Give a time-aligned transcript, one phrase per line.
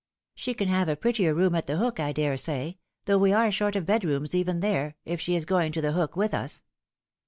[0.33, 3.75] "She can have a prettier room at The Hook, I daresay, though we are short
[3.75, 6.63] of bedrooms even there if she is to go to The Hook with us."